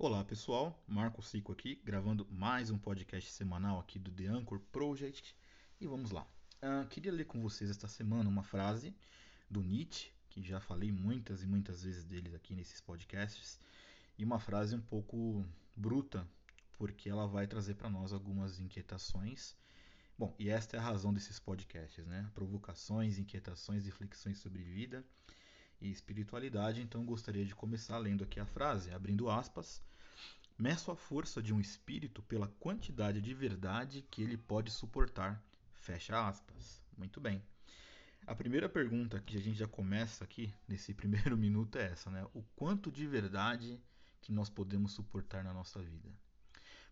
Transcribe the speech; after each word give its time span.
Olá 0.00 0.22
pessoal, 0.22 0.80
Marco 0.86 1.20
Cico 1.20 1.50
aqui, 1.50 1.74
gravando 1.84 2.24
mais 2.30 2.70
um 2.70 2.78
podcast 2.78 3.32
semanal 3.32 3.80
aqui 3.80 3.98
do 3.98 4.12
The 4.12 4.26
Anchor 4.28 4.60
Project. 4.70 5.34
E 5.80 5.88
vamos 5.88 6.12
lá. 6.12 6.24
Uh, 6.62 6.86
queria 6.86 7.10
ler 7.10 7.24
com 7.24 7.42
vocês 7.42 7.68
esta 7.68 7.88
semana 7.88 8.30
uma 8.30 8.44
frase 8.44 8.94
do 9.50 9.60
Nietzsche, 9.60 10.12
que 10.30 10.40
já 10.40 10.60
falei 10.60 10.92
muitas 10.92 11.42
e 11.42 11.48
muitas 11.48 11.82
vezes 11.82 12.04
dele 12.04 12.32
aqui 12.36 12.54
nesses 12.54 12.80
podcasts, 12.80 13.58
e 14.16 14.24
uma 14.24 14.38
frase 14.38 14.76
um 14.76 14.80
pouco 14.80 15.44
bruta, 15.74 16.24
porque 16.74 17.10
ela 17.10 17.26
vai 17.26 17.48
trazer 17.48 17.74
para 17.74 17.90
nós 17.90 18.12
algumas 18.12 18.60
inquietações. 18.60 19.56
Bom, 20.16 20.32
e 20.38 20.48
esta 20.48 20.76
é 20.76 20.78
a 20.78 20.82
razão 20.82 21.12
desses 21.12 21.40
podcasts, 21.40 22.06
né? 22.06 22.30
Provocações, 22.36 23.18
inquietações, 23.18 23.84
reflexões 23.84 24.38
sobre 24.38 24.62
vida 24.62 25.04
e 25.80 25.90
espiritualidade. 25.90 26.80
Então 26.80 27.04
gostaria 27.04 27.44
de 27.44 27.54
começar 27.54 27.98
lendo 27.98 28.24
aqui 28.24 28.40
a 28.40 28.46
frase, 28.46 28.90
abrindo 28.92 29.30
aspas. 29.30 29.82
Meço 30.58 30.90
a 30.90 30.96
força 30.96 31.40
de 31.40 31.54
um 31.54 31.60
espírito 31.60 32.22
pela 32.22 32.48
quantidade 32.48 33.20
de 33.20 33.32
verdade 33.32 34.02
que 34.10 34.22
ele 34.22 34.36
pode 34.36 34.70
suportar. 34.70 35.42
Fecha 35.74 36.28
aspas. 36.28 36.82
Muito 36.96 37.20
bem. 37.20 37.42
A 38.26 38.34
primeira 38.34 38.68
pergunta 38.68 39.20
que 39.20 39.36
a 39.36 39.40
gente 39.40 39.58
já 39.58 39.68
começa 39.68 40.24
aqui 40.24 40.52
nesse 40.66 40.92
primeiro 40.94 41.36
minuto 41.36 41.78
é 41.78 41.86
essa, 41.86 42.10
né? 42.10 42.26
O 42.34 42.42
quanto 42.56 42.90
de 42.90 43.06
verdade 43.06 43.80
que 44.20 44.32
nós 44.32 44.50
podemos 44.50 44.92
suportar 44.92 45.44
na 45.44 45.54
nossa 45.54 45.80
vida? 45.80 46.12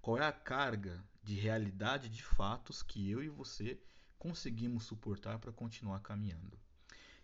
Qual 0.01 0.17
é 0.17 0.25
a 0.25 0.33
carga 0.33 1.05
de 1.23 1.35
realidade 1.35 2.09
de 2.09 2.23
fatos 2.23 2.83
que 2.83 3.11
eu 3.11 3.23
e 3.23 3.29
você 3.29 3.79
conseguimos 4.19 4.85
suportar 4.85 5.39
para 5.41 5.53
continuar 5.53 6.01
caminhando? 6.01 6.57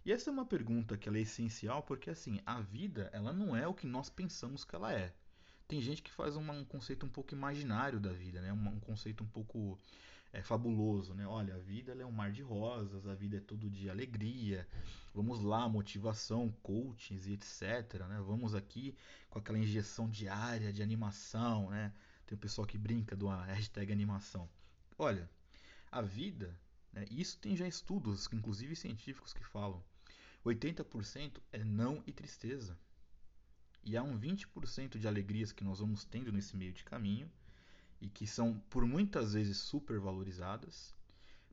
E 0.04 0.10
essa 0.10 0.30
é 0.30 0.32
uma 0.32 0.44
pergunta 0.44 0.96
que 0.96 1.08
é 1.08 1.20
essencial 1.20 1.82
porque 1.84 2.10
assim, 2.10 2.40
a 2.44 2.60
vida, 2.60 3.08
ela 3.12 3.32
não 3.32 3.54
é 3.54 3.68
o 3.68 3.74
que 3.74 3.86
nós 3.86 4.10
pensamos 4.10 4.64
que 4.64 4.74
ela 4.74 4.92
é. 4.92 5.14
Tem 5.68 5.80
gente 5.80 6.02
que 6.02 6.10
faz 6.10 6.34
uma, 6.34 6.52
um 6.52 6.64
conceito 6.64 7.06
um 7.06 7.08
pouco 7.08 7.34
imaginário 7.34 8.00
da 8.00 8.12
vida, 8.12 8.40
né? 8.42 8.52
um, 8.52 8.68
um 8.68 8.80
conceito 8.80 9.22
um 9.22 9.26
pouco 9.28 9.78
é, 10.32 10.42
fabuloso. 10.42 11.14
Né? 11.14 11.24
Olha, 11.24 11.54
a 11.54 11.58
vida 11.58 11.92
é 11.92 12.04
um 12.04 12.10
mar 12.10 12.32
de 12.32 12.42
rosas, 12.42 13.06
a 13.06 13.14
vida 13.14 13.36
é 13.36 13.40
todo 13.40 13.70
dia 13.70 13.92
alegria. 13.92 14.66
Vamos 15.14 15.40
lá, 15.40 15.68
motivação, 15.68 16.52
coachings 16.62 17.26
e 17.28 17.34
etc. 17.34 18.04
Né? 18.08 18.20
Vamos 18.26 18.56
aqui 18.56 18.96
com 19.30 19.38
aquela 19.38 19.58
injeção 19.58 20.10
diária 20.10 20.72
de 20.72 20.82
animação. 20.82 21.70
Né? 21.70 21.92
Tem 22.26 22.34
o 22.34 22.40
pessoal 22.40 22.66
que 22.66 22.76
brinca 22.76 23.14
do 23.14 23.28
hashtag 23.28 23.92
animação. 23.92 24.48
Olha, 24.98 25.30
a 25.92 26.02
vida, 26.02 26.58
né? 26.92 27.04
isso 27.08 27.38
tem 27.38 27.56
já 27.56 27.68
estudos, 27.68 28.28
inclusive 28.32 28.74
científicos, 28.74 29.32
que 29.32 29.44
falam 29.44 29.82
80% 30.44 31.40
é 31.52 31.62
não 31.64 32.02
e 32.06 32.12
tristeza. 32.12 32.78
E 33.84 33.96
há 33.96 34.02
um 34.02 34.18
20% 34.18 34.98
de 34.98 35.08
alegrias 35.08 35.52
que 35.52 35.64
nós 35.64 35.80
vamos 35.80 36.04
tendo 36.04 36.32
nesse 36.32 36.56
meio 36.56 36.72
de 36.72 36.84
caminho 36.84 37.30
e 38.00 38.08
que 38.08 38.26
são 38.26 38.58
por 38.70 38.86
muitas 38.86 39.34
vezes 39.34 39.58
supervalorizadas 39.58 40.94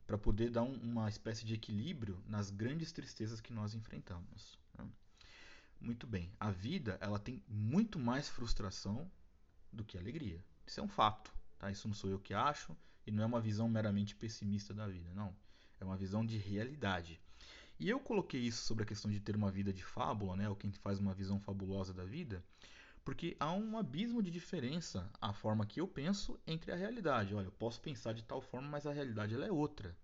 para 0.06 0.18
poder 0.18 0.50
dar 0.50 0.62
um, 0.62 0.74
uma 0.74 1.08
espécie 1.08 1.44
de 1.44 1.54
equilíbrio 1.54 2.22
nas 2.26 2.50
grandes 2.50 2.90
tristezas 2.90 3.40
que 3.40 3.52
nós 3.52 3.74
enfrentamos. 3.74 4.58
Né? 4.76 4.84
Muito 5.80 6.06
bem, 6.06 6.32
a 6.38 6.50
vida 6.50 6.98
ela 7.00 7.18
tem 7.18 7.42
muito 7.48 7.98
mais 7.98 8.28
frustração 8.28 9.10
do 9.72 9.84
que 9.84 9.96
alegria. 9.96 10.44
Isso 10.66 10.80
é 10.80 10.82
um 10.82 10.88
fato. 10.88 11.32
Tá? 11.58 11.70
Isso 11.70 11.86
não 11.86 11.94
sou 11.94 12.10
eu 12.10 12.18
que 12.18 12.34
acho 12.34 12.76
e 13.06 13.12
não 13.12 13.22
é 13.22 13.26
uma 13.26 13.40
visão 13.40 13.68
meramente 13.68 14.16
pessimista 14.16 14.74
da 14.74 14.86
vida, 14.86 15.12
não. 15.14 15.34
É 15.78 15.84
uma 15.84 15.96
visão 15.96 16.24
de 16.24 16.36
realidade. 16.36 17.20
E 17.80 17.88
eu 17.88 17.98
coloquei 17.98 18.42
isso 18.42 18.62
sobre 18.62 18.84
a 18.84 18.86
questão 18.86 19.10
de 19.10 19.18
ter 19.18 19.34
uma 19.34 19.50
vida 19.50 19.72
de 19.72 19.82
fábula, 19.82 20.36
né, 20.36 20.46
ou 20.46 20.54
quem 20.54 20.70
faz 20.70 20.98
uma 20.98 21.14
visão 21.14 21.40
fabulosa 21.40 21.94
da 21.94 22.04
vida, 22.04 22.44
porque 23.02 23.34
há 23.40 23.50
um 23.54 23.78
abismo 23.78 24.22
de 24.22 24.30
diferença 24.30 25.10
a 25.18 25.32
forma 25.32 25.64
que 25.64 25.80
eu 25.80 25.88
penso 25.88 26.38
entre 26.46 26.72
a 26.72 26.76
realidade. 26.76 27.34
Olha, 27.34 27.46
eu 27.46 27.52
posso 27.52 27.80
pensar 27.80 28.12
de 28.12 28.22
tal 28.22 28.42
forma, 28.42 28.68
mas 28.68 28.86
a 28.86 28.92
realidade 28.92 29.34
ela 29.34 29.46
é 29.46 29.50
outra. 29.50 29.96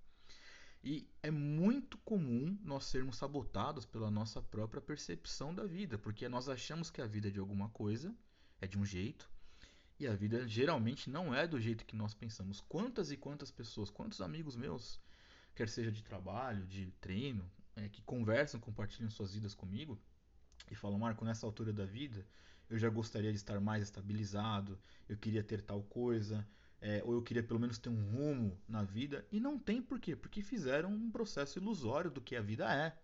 E 0.82 1.06
é 1.22 1.30
muito 1.30 1.98
comum 1.98 2.58
nós 2.64 2.86
sermos 2.86 3.18
sabotados 3.18 3.84
pela 3.84 4.10
nossa 4.10 4.40
própria 4.40 4.80
percepção 4.80 5.54
da 5.54 5.66
vida, 5.66 5.98
porque 5.98 6.26
nós 6.30 6.48
achamos 6.48 6.90
que 6.90 7.02
a 7.02 7.06
vida 7.06 7.28
é 7.28 7.30
de 7.30 7.40
alguma 7.40 7.68
coisa, 7.68 8.16
é 8.58 8.66
de 8.66 8.78
um 8.78 8.86
jeito, 8.86 9.30
e 10.00 10.06
a 10.06 10.14
vida 10.14 10.48
geralmente 10.48 11.10
não 11.10 11.34
é 11.34 11.46
do 11.46 11.60
jeito 11.60 11.84
que 11.84 11.94
nós 11.94 12.14
pensamos. 12.14 12.58
Quantas 12.58 13.10
e 13.10 13.18
quantas 13.18 13.50
pessoas, 13.50 13.90
quantos 13.90 14.22
amigos 14.22 14.56
meus, 14.56 14.98
quer 15.54 15.68
seja 15.68 15.92
de 15.92 16.02
trabalho, 16.02 16.66
de 16.66 16.90
treino, 17.02 17.44
é, 17.76 17.88
que 17.88 18.02
conversam, 18.02 18.58
compartilham 18.58 19.10
suas 19.10 19.34
vidas 19.34 19.54
comigo 19.54 20.00
e 20.70 20.74
falam, 20.74 20.98
Marco, 20.98 21.24
nessa 21.24 21.46
altura 21.46 21.72
da 21.72 21.84
vida 21.84 22.26
eu 22.68 22.78
já 22.78 22.88
gostaria 22.88 23.30
de 23.30 23.36
estar 23.36 23.60
mais 23.60 23.82
estabilizado, 23.84 24.78
eu 25.08 25.16
queria 25.16 25.42
ter 25.42 25.62
tal 25.62 25.82
coisa, 25.84 26.46
é, 26.80 27.02
ou 27.04 27.14
eu 27.14 27.22
queria 27.22 27.42
pelo 27.42 27.60
menos 27.60 27.78
ter 27.78 27.88
um 27.88 28.10
rumo 28.10 28.60
na 28.68 28.82
vida, 28.82 29.24
e 29.30 29.38
não 29.38 29.58
tem 29.58 29.80
por 29.80 30.00
quê? 30.00 30.16
Porque 30.16 30.42
fizeram 30.42 30.90
um 30.90 31.10
processo 31.10 31.58
ilusório 31.58 32.10
do 32.10 32.20
que 32.20 32.34
a 32.34 32.42
vida 32.42 32.72
é. 32.74 32.96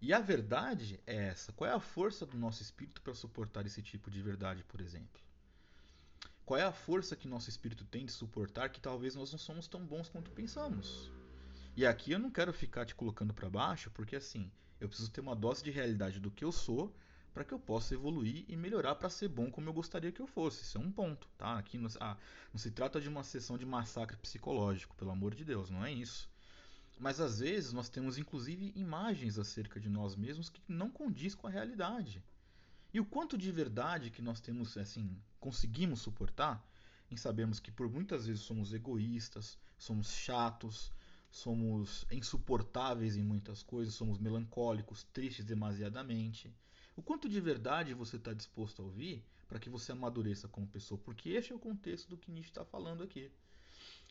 E 0.00 0.12
a 0.12 0.20
verdade 0.20 1.00
é 1.06 1.16
essa. 1.26 1.52
Qual 1.52 1.68
é 1.68 1.74
a 1.74 1.80
força 1.80 2.24
do 2.24 2.38
nosso 2.38 2.62
espírito 2.62 3.02
para 3.02 3.14
suportar 3.14 3.66
esse 3.66 3.82
tipo 3.82 4.10
de 4.10 4.22
verdade, 4.22 4.62
por 4.64 4.80
exemplo? 4.80 5.20
Qual 6.44 6.58
é 6.58 6.62
a 6.62 6.72
força 6.72 7.16
que 7.16 7.28
nosso 7.28 7.50
espírito 7.50 7.84
tem 7.84 8.06
de 8.06 8.12
suportar 8.12 8.70
que 8.70 8.80
talvez 8.80 9.14
nós 9.14 9.32
não 9.32 9.38
somos 9.38 9.66
tão 9.66 9.84
bons 9.84 10.08
quanto 10.08 10.30
pensamos? 10.30 11.10
E 11.78 11.86
aqui 11.86 12.10
eu 12.10 12.18
não 12.18 12.28
quero 12.28 12.52
ficar 12.52 12.84
te 12.84 12.92
colocando 12.92 13.32
para 13.32 13.48
baixo, 13.48 13.88
porque 13.92 14.16
assim, 14.16 14.50
eu 14.80 14.88
preciso 14.88 15.12
ter 15.12 15.20
uma 15.20 15.36
dose 15.36 15.62
de 15.62 15.70
realidade 15.70 16.18
do 16.18 16.28
que 16.28 16.44
eu 16.44 16.50
sou 16.50 16.92
para 17.32 17.44
que 17.44 17.54
eu 17.54 17.58
possa 17.60 17.94
evoluir 17.94 18.44
e 18.48 18.56
melhorar 18.56 18.96
para 18.96 19.08
ser 19.08 19.28
bom 19.28 19.48
como 19.48 19.68
eu 19.68 19.72
gostaria 19.72 20.10
que 20.10 20.18
eu 20.18 20.26
fosse. 20.26 20.64
Isso 20.64 20.76
é 20.76 20.80
um 20.80 20.90
ponto, 20.90 21.28
tá? 21.38 21.56
Aqui 21.56 21.78
não, 21.78 21.88
ah, 22.00 22.16
não 22.52 22.58
se 22.58 22.72
trata 22.72 23.00
de 23.00 23.08
uma 23.08 23.22
sessão 23.22 23.56
de 23.56 23.64
massacre 23.64 24.16
psicológico, 24.16 24.96
pelo 24.96 25.12
amor 25.12 25.36
de 25.36 25.44
Deus, 25.44 25.70
não 25.70 25.84
é 25.84 25.92
isso. 25.92 26.28
Mas 26.98 27.20
às 27.20 27.38
vezes 27.38 27.72
nós 27.72 27.88
temos 27.88 28.18
inclusive 28.18 28.72
imagens 28.74 29.38
acerca 29.38 29.78
de 29.78 29.88
nós 29.88 30.16
mesmos 30.16 30.50
que 30.50 30.60
não 30.66 30.90
condiz 30.90 31.32
com 31.32 31.46
a 31.46 31.50
realidade. 31.50 32.24
E 32.92 32.98
o 32.98 33.06
quanto 33.06 33.38
de 33.38 33.52
verdade 33.52 34.10
que 34.10 34.20
nós 34.20 34.40
temos, 34.40 34.76
assim, 34.76 35.16
conseguimos 35.38 36.00
suportar 36.00 36.60
em 37.08 37.16
sabermos 37.16 37.60
que 37.60 37.70
por 37.70 37.88
muitas 37.88 38.26
vezes 38.26 38.42
somos 38.42 38.74
egoístas, 38.74 39.56
somos 39.78 40.10
chatos, 40.10 40.90
somos 41.30 42.06
insuportáveis 42.10 43.16
em 43.16 43.22
muitas 43.22 43.62
coisas, 43.62 43.94
somos 43.94 44.18
melancólicos, 44.18 45.04
tristes 45.12 45.44
demasiadamente. 45.44 46.52
O 46.96 47.02
quanto 47.02 47.28
de 47.28 47.40
verdade 47.40 47.94
você 47.94 48.16
está 48.16 48.32
disposto 48.32 48.82
a 48.82 48.84
ouvir 48.84 49.24
para 49.46 49.58
que 49.58 49.70
você 49.70 49.92
amadureça 49.92 50.48
como 50.48 50.66
pessoa? 50.66 50.98
Porque 50.98 51.30
este 51.30 51.52
é 51.52 51.54
o 51.56 51.58
contexto 51.58 52.08
do 52.08 52.16
que 52.16 52.30
Nietzsche 52.30 52.50
está 52.50 52.64
falando 52.64 53.02
aqui. 53.02 53.30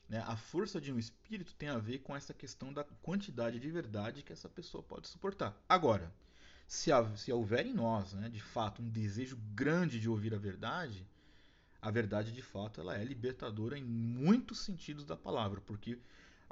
Né? 0.07 0.23
A 0.25 0.37
força 0.37 0.79
de 0.79 0.91
um 0.91 0.97
espírito 0.97 1.53
tem 1.55 1.69
a 1.69 1.77
ver 1.77 1.99
com 1.99 2.15
essa 2.15 2.33
questão 2.33 2.71
da 2.71 2.83
quantidade 2.83 3.59
de 3.59 3.69
verdade 3.69 4.23
que 4.23 4.31
essa 4.31 4.47
pessoa 4.47 4.81
pode 4.81 5.07
suportar. 5.07 5.59
Agora, 5.67 6.13
se, 6.67 6.91
se 7.15 7.31
houver 7.31 7.65
em 7.65 7.73
nós, 7.73 8.13
né, 8.13 8.29
de 8.29 8.41
fato, 8.41 8.81
um 8.81 8.89
desejo 8.89 9.37
grande 9.53 9.99
de 9.99 10.09
ouvir 10.09 10.33
a 10.33 10.37
verdade, 10.37 11.05
a 11.81 11.91
verdade 11.91 12.31
de 12.31 12.41
fato 12.41 12.81
ela 12.81 12.97
é 12.97 13.03
libertadora 13.03 13.77
em 13.77 13.83
muitos 13.83 14.59
sentidos 14.59 15.05
da 15.05 15.15
palavra, 15.15 15.61
porque 15.61 15.99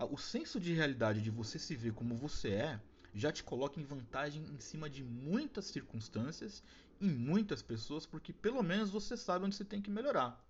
o 0.04 0.18
senso 0.18 0.60
de 0.60 0.74
realidade 0.74 1.22
de 1.22 1.30
você 1.30 1.58
se 1.58 1.76
ver 1.76 1.94
como 1.94 2.16
você 2.16 2.50
é 2.50 2.82
já 3.14 3.32
te 3.32 3.44
coloca 3.44 3.80
em 3.80 3.86
vantagem 3.86 4.44
em 4.44 4.60
cima 4.60 4.90
de 4.90 5.02
muitas 5.02 5.66
circunstâncias, 5.66 6.62
em 7.00 7.10
muitas 7.10 7.62
pessoas, 7.62 8.06
porque 8.06 8.34
pelo 8.34 8.62
menos 8.62 8.90
você 8.90 9.16
sabe 9.16 9.46
onde 9.46 9.56
você 9.56 9.64
tem 9.64 9.82
que 9.82 9.90
melhorar. 9.90 10.44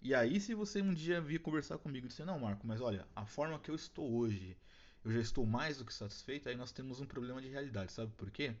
E 0.00 0.12
aí, 0.12 0.40
se 0.40 0.52
você 0.52 0.82
um 0.82 0.92
dia 0.92 1.20
vir 1.20 1.38
conversar 1.38 1.78
comigo 1.78 2.06
e 2.06 2.08
dizer, 2.08 2.24
não, 2.24 2.40
Marco, 2.40 2.66
mas 2.66 2.80
olha, 2.80 3.06
a 3.14 3.24
forma 3.24 3.56
que 3.60 3.70
eu 3.70 3.74
estou 3.76 4.12
hoje, 4.12 4.56
eu 5.04 5.12
já 5.12 5.20
estou 5.20 5.46
mais 5.46 5.78
do 5.78 5.84
que 5.84 5.94
satisfeito, 5.94 6.48
aí 6.48 6.56
nós 6.56 6.72
temos 6.72 7.00
um 7.00 7.06
problema 7.06 7.40
de 7.40 7.48
realidade. 7.48 7.92
Sabe 7.92 8.10
por 8.16 8.28
quê? 8.28 8.52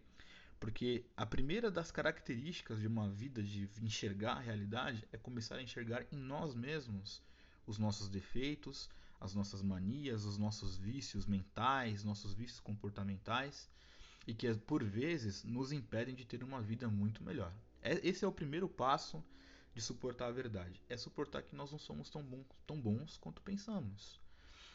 Porque 0.60 1.04
a 1.16 1.26
primeira 1.26 1.68
das 1.68 1.90
características 1.90 2.78
de 2.78 2.86
uma 2.86 3.08
vida 3.08 3.42
de 3.42 3.68
enxergar 3.82 4.34
a 4.34 4.40
realidade 4.40 5.04
é 5.10 5.18
começar 5.18 5.56
a 5.56 5.62
enxergar 5.62 6.06
em 6.12 6.16
nós 6.16 6.54
mesmos 6.54 7.20
os 7.66 7.76
nossos 7.76 8.08
defeitos, 8.08 8.88
as 9.22 9.34
nossas 9.34 9.62
manias, 9.62 10.24
os 10.24 10.36
nossos 10.36 10.76
vícios 10.76 11.26
mentais, 11.26 12.02
nossos 12.02 12.34
vícios 12.34 12.58
comportamentais 12.58 13.70
e 14.26 14.34
que 14.34 14.52
por 14.54 14.82
vezes 14.82 15.44
nos 15.44 15.70
impedem 15.70 16.12
de 16.12 16.24
ter 16.24 16.42
uma 16.42 16.60
vida 16.60 16.88
muito 16.88 17.22
melhor. 17.22 17.54
É, 17.80 18.00
esse 18.06 18.24
é 18.24 18.28
o 18.28 18.32
primeiro 18.32 18.68
passo 18.68 19.22
de 19.72 19.80
suportar 19.80 20.26
a 20.26 20.32
verdade. 20.32 20.82
É 20.88 20.96
suportar 20.96 21.42
que 21.42 21.54
nós 21.54 21.70
não 21.70 21.78
somos 21.78 22.10
tão 22.10 22.20
bons, 22.20 22.46
tão 22.66 22.80
bons 22.80 23.16
quanto 23.16 23.40
pensamos. 23.42 24.20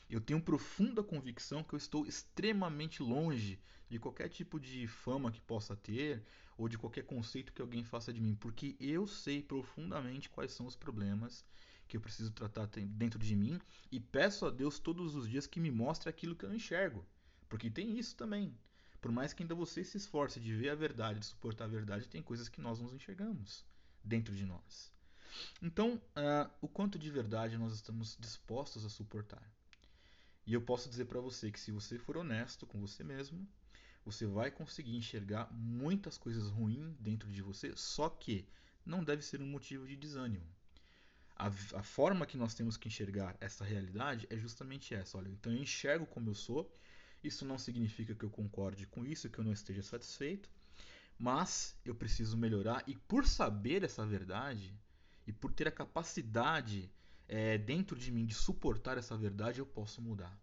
Eu 0.10 0.22
tenho 0.22 0.42
profunda 0.42 1.04
convicção 1.04 1.62
que 1.62 1.74
eu 1.74 1.78
estou 1.78 2.06
extremamente 2.06 3.04
longe 3.04 3.60
de 3.90 4.00
qualquer 4.00 4.30
tipo 4.30 4.58
de 4.62 4.88
fama 4.88 5.30
que 5.30 5.42
possa 5.42 5.76
ter 5.76 6.24
ou 6.58 6.70
de 6.70 6.78
qualquer 6.78 7.04
conceito 7.04 7.52
que 7.52 7.62
alguém 7.62 7.84
faça 7.84 8.14
de 8.14 8.22
mim, 8.22 8.36
porque 8.36 8.78
eu 8.80 9.06
sei 9.06 9.44
profundamente 9.44 10.30
quais 10.30 10.54
são 10.54 10.66
os 10.66 10.76
problemas 10.76 11.46
que 11.88 11.98
eu 11.98 12.01
preciso 12.01 12.31
tratar 12.31 12.68
dentro 12.68 13.19
de 13.19 13.36
mim 13.36 13.60
e 13.92 14.00
peço 14.00 14.45
a 14.45 14.50
Deus 14.50 14.80
todos 14.80 15.16
os 15.16 15.28
dias 15.28 15.48
que 15.48 15.60
me 15.60 15.72
mostre 15.72 16.10
aquilo 16.10 16.36
que 16.36 16.45
eu 16.45 16.54
enxergo, 16.54 17.06
porque 17.48 17.69
tem 17.69 17.98
isso 17.98 18.16
também. 18.16 18.57
Por 19.01 19.12
mais 19.12 19.31
que 19.31 19.44
ainda 19.44 19.56
você 19.56 19.84
se 19.84 19.98
esforce 19.98 20.39
de 20.39 20.54
ver 20.54 20.69
a 20.69 20.75
verdade, 20.75 21.19
de 21.19 21.25
suportar 21.25 21.66
a 21.66 21.68
verdade, 21.68 22.10
tem 22.10 22.22
coisas 22.22 22.50
que 22.50 22.60
nós 22.60 22.80
não 22.80 22.94
enxergamos 22.94 23.66
dentro 24.04 24.36
de 24.36 24.45
nós. 24.45 24.92
Então, 25.62 25.95
uh, 25.95 26.51
o 26.62 26.68
quanto 26.68 26.98
de 26.98 27.10
verdade 27.12 27.57
nós 27.57 27.74
estamos 27.74 28.18
dispostos 28.19 28.86
a 28.86 28.90
suportar? 28.90 29.42
E 30.45 30.54
eu 30.54 30.62
posso 30.62 30.90
dizer 30.90 31.06
para 31.06 31.19
você 31.19 31.51
que 31.51 31.60
se 31.60 31.72
você 31.72 31.98
for 32.00 32.18
honesto 32.18 32.66
com 32.66 32.80
você 32.80 33.04
mesmo, 33.04 33.48
você 34.04 34.25
vai 34.25 34.50
conseguir 34.50 34.95
enxergar 34.95 35.51
muitas 35.51 36.18
coisas 36.18 36.48
ruins 36.50 36.95
dentro 36.98 37.30
de 37.30 37.42
você, 37.42 37.75
só 37.75 38.10
que 38.10 38.48
não 38.86 39.04
deve 39.04 39.22
ser 39.22 39.42
um 39.42 39.48
motivo 39.48 39.86
de 39.86 39.98
desânimo. 39.98 40.48
A, 41.38 41.48
a, 41.48 41.84
forma 41.84 42.25
que 42.25 42.38
nós 42.38 42.54
temos 42.54 42.78
que 42.78 42.88
enxergar 42.88 43.36
essa 43.39 43.63
realidade 43.63 44.25
é 44.30 44.38
justamente 44.38 44.94
essa. 44.95 45.18
Olha, 45.18 45.30
então 45.30 45.51
eu 45.51 45.60
enxergo 45.60 46.06
como 46.06 46.30
eu 46.30 46.36
sou. 46.36 46.74
Isso 47.24 47.45
não 47.45 47.57
significa 47.57 48.16
que 48.16 48.24
eu 48.24 48.30
concorde 48.30 48.88
com 48.88 49.06
isso, 49.06 49.30
que 49.30 49.39
eu 49.39 49.44
não 49.44 49.51
esteja 49.51 49.84
satisfeito, 49.84 50.50
mas 51.18 51.78
eu 51.86 51.94
preciso 51.94 52.36
melhorar. 52.38 52.84
E 52.88 52.95
por 52.95 53.28
saber 53.28 53.84
essa 53.84 54.06
verdade 54.06 54.74
e 55.25 55.31
por 55.31 55.51
ter 55.51 55.68
a 55.68 55.72
capacidade 55.72 56.89
é, 57.28 57.57
dentro 57.57 57.98
de 57.98 58.12
mim 58.12 58.25
de 58.25 58.33
suportar 58.33 58.98
essa 58.98 59.16
verdade, 59.16 59.60
eu 59.60 59.66
posso 59.66 60.01
mudar. 60.01 60.36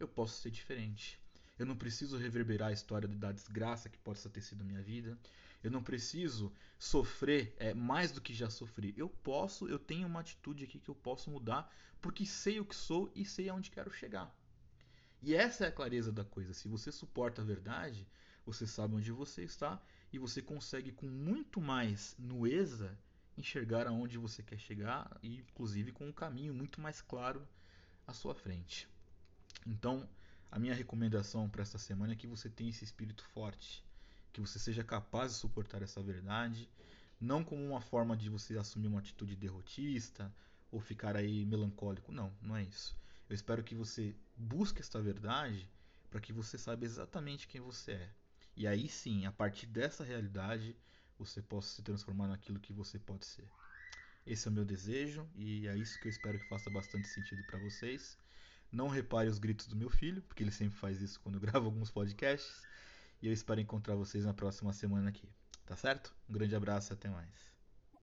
Eu 0.00 0.08
posso 0.08 0.40
ser 0.40 0.50
diferente. 0.50 1.21
Eu 1.62 1.66
não 1.66 1.76
preciso 1.76 2.16
reverberar 2.16 2.70
a 2.70 2.72
história 2.72 3.06
da 3.06 3.30
desgraça 3.30 3.88
que 3.88 3.96
possa 3.98 4.28
ter 4.28 4.40
sido 4.40 4.64
minha 4.64 4.82
vida. 4.82 5.16
Eu 5.62 5.70
não 5.70 5.80
preciso 5.80 6.52
sofrer 6.76 7.54
é, 7.56 7.72
mais 7.72 8.10
do 8.10 8.20
que 8.20 8.34
já 8.34 8.50
sofri. 8.50 8.92
Eu 8.96 9.08
posso, 9.08 9.68
eu 9.68 9.78
tenho 9.78 10.08
uma 10.08 10.18
atitude 10.18 10.64
aqui 10.64 10.80
que 10.80 10.88
eu 10.88 10.94
posso 10.94 11.30
mudar 11.30 11.72
porque 12.00 12.26
sei 12.26 12.58
o 12.58 12.64
que 12.64 12.74
sou 12.74 13.12
e 13.14 13.24
sei 13.24 13.48
aonde 13.48 13.70
quero 13.70 13.92
chegar. 13.92 14.36
E 15.22 15.36
essa 15.36 15.64
é 15.64 15.68
a 15.68 15.72
clareza 15.72 16.10
da 16.10 16.24
coisa. 16.24 16.52
Se 16.52 16.66
você 16.66 16.90
suporta 16.90 17.42
a 17.42 17.44
verdade, 17.44 18.08
você 18.44 18.66
sabe 18.66 18.96
onde 18.96 19.12
você 19.12 19.44
está 19.44 19.80
e 20.12 20.18
você 20.18 20.42
consegue 20.42 20.90
com 20.90 21.06
muito 21.06 21.60
mais 21.60 22.16
nueza 22.18 22.98
enxergar 23.38 23.86
aonde 23.86 24.18
você 24.18 24.42
quer 24.42 24.58
chegar 24.58 25.16
e 25.22 25.36
inclusive 25.36 25.92
com 25.92 26.08
um 26.08 26.12
caminho 26.12 26.52
muito 26.52 26.80
mais 26.80 27.00
claro 27.00 27.46
à 28.04 28.12
sua 28.12 28.34
frente. 28.34 28.88
Então, 29.64 30.08
a 30.52 30.58
minha 30.58 30.74
recomendação 30.74 31.48
para 31.48 31.62
esta 31.62 31.78
semana 31.78 32.12
é 32.12 32.16
que 32.16 32.26
você 32.26 32.50
tenha 32.50 32.68
esse 32.68 32.84
espírito 32.84 33.24
forte, 33.24 33.82
que 34.34 34.40
você 34.40 34.58
seja 34.58 34.84
capaz 34.84 35.32
de 35.32 35.38
suportar 35.38 35.80
essa 35.80 36.02
verdade, 36.02 36.68
não 37.18 37.42
como 37.42 37.64
uma 37.64 37.80
forma 37.80 38.14
de 38.14 38.28
você 38.28 38.58
assumir 38.58 38.88
uma 38.88 38.98
atitude 38.98 39.34
derrotista 39.34 40.30
ou 40.70 40.78
ficar 40.78 41.16
aí 41.16 41.46
melancólico, 41.46 42.12
não, 42.12 42.30
não 42.42 42.54
é 42.54 42.64
isso. 42.64 42.94
Eu 43.30 43.34
espero 43.34 43.64
que 43.64 43.74
você 43.74 44.14
busque 44.36 44.82
esta 44.82 45.00
verdade 45.00 45.66
para 46.10 46.20
que 46.20 46.34
você 46.34 46.58
saiba 46.58 46.84
exatamente 46.84 47.48
quem 47.48 47.62
você 47.62 47.92
é. 47.92 48.10
E 48.54 48.66
aí 48.66 48.90
sim, 48.90 49.24
a 49.24 49.32
partir 49.32 49.64
dessa 49.64 50.04
realidade, 50.04 50.76
você 51.18 51.40
possa 51.40 51.76
se 51.76 51.80
transformar 51.82 52.28
naquilo 52.28 52.60
que 52.60 52.74
você 52.74 52.98
pode 52.98 53.24
ser. 53.24 53.48
Esse 54.26 54.48
é 54.48 54.50
o 54.50 54.54
meu 54.54 54.66
desejo 54.66 55.26
e 55.34 55.66
é 55.66 55.74
isso 55.78 55.98
que 55.98 56.08
eu 56.08 56.10
espero 56.10 56.38
que 56.38 56.46
faça 56.46 56.68
bastante 56.68 57.08
sentido 57.08 57.42
para 57.44 57.58
vocês. 57.58 58.18
Não 58.72 58.88
repare 58.88 59.28
os 59.28 59.38
gritos 59.38 59.66
do 59.66 59.76
meu 59.76 59.90
filho, 59.90 60.22
porque 60.22 60.42
ele 60.42 60.50
sempre 60.50 60.76
faz 60.78 61.00
isso 61.00 61.20
quando 61.20 61.36
eu 61.36 61.40
gravo 61.40 61.66
alguns 61.66 61.90
podcasts. 61.90 62.62
E 63.20 63.26
eu 63.28 63.32
espero 63.32 63.60
encontrar 63.60 63.94
vocês 63.94 64.24
na 64.24 64.34
próxima 64.34 64.72
semana 64.72 65.10
aqui. 65.10 65.28
Tá 65.66 65.76
certo? 65.76 66.14
Um 66.28 66.32
grande 66.32 66.56
abraço 66.56 66.92
e 66.92 66.94
até 66.94 67.08
mais. 67.08 67.51